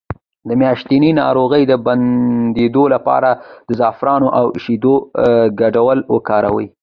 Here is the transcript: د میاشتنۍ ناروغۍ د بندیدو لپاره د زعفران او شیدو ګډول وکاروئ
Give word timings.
د 0.47 0.49
میاشتنۍ 0.61 1.11
ناروغۍ 1.21 1.63
د 1.67 1.73
بندیدو 1.85 2.83
لپاره 2.95 3.29
د 3.67 3.69
زعفران 3.79 4.23
او 4.39 4.45
شیدو 4.63 4.95
ګډول 5.59 5.99
وکاروئ 6.13 6.67